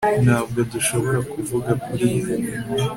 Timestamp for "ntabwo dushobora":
0.25-1.19